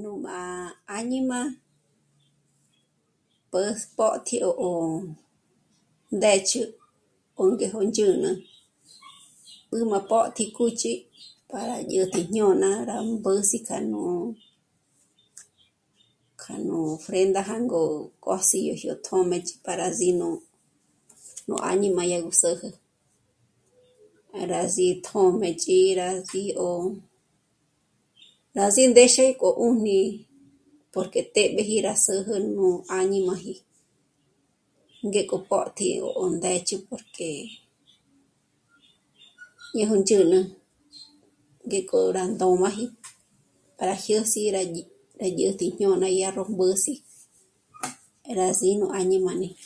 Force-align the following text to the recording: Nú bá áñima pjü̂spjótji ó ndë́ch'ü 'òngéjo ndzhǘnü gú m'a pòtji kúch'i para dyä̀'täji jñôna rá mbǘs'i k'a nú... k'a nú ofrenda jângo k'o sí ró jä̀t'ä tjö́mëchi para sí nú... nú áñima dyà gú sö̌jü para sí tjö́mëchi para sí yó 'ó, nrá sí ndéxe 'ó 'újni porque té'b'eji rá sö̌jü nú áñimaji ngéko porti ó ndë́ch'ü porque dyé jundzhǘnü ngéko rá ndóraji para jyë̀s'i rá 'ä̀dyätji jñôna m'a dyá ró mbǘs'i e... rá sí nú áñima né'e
Nú 0.00 0.10
bá 0.24 0.38
áñima 0.98 1.40
pjü̂spjótji 3.50 4.36
ó 4.70 4.70
ndë́ch'ü 6.16 6.60
'òngéjo 7.36 7.80
ndzhǘnü 7.88 8.30
gú 9.74 9.80
m'a 9.90 10.00
pòtji 10.10 10.44
kúch'i 10.56 10.92
para 11.50 11.76
dyä̀'täji 11.90 12.28
jñôna 12.34 12.70
rá 12.88 12.96
mbǘs'i 13.12 13.58
k'a 13.66 13.78
nú... 13.90 14.02
k'a 16.40 16.54
nú 16.66 16.76
ofrenda 16.94 17.40
jângo 17.50 17.82
k'o 18.22 18.34
sí 18.48 18.58
ró 18.68 18.74
jä̀t'ä 18.82 19.02
tjö́mëchi 19.04 19.54
para 19.66 19.86
sí 19.98 20.08
nú... 20.20 20.28
nú 21.48 21.54
áñima 21.70 22.02
dyà 22.10 22.18
gú 22.24 22.32
sö̌jü 22.42 22.68
para 24.32 24.60
sí 24.74 24.86
tjö́mëchi 25.06 25.76
para 25.96 26.08
sí 26.28 26.40
yó 26.56 26.58
'ó, 26.62 26.70
nrá 28.52 28.66
sí 28.74 28.82
ndéxe 28.92 29.24
'ó 29.38 29.48
'újni 29.56 29.98
porque 30.92 31.20
té'b'eji 31.34 31.76
rá 31.86 31.94
sö̌jü 32.04 32.34
nú 32.56 32.66
áñimaji 32.98 33.54
ngéko 35.08 35.36
porti 35.50 35.88
ó 36.22 36.24
ndë́ch'ü 36.36 36.76
porque 36.88 37.28
dyé 39.74 39.84
jundzhǘnü 39.90 40.38
ngéko 41.68 41.98
rá 42.16 42.24
ndóraji 42.32 42.84
para 43.76 43.94
jyë̀s'i 44.04 44.40
rá 44.56 44.62
'ä̀dyätji 45.26 45.66
jñôna 45.74 45.96
m'a 46.02 46.08
dyá 46.14 46.28
ró 46.36 46.42
mbǘs'i 46.52 46.94
e... 48.28 48.30
rá 48.38 48.48
sí 48.58 48.68
nú 48.80 48.86
áñima 48.98 49.32
né'e 49.40 49.62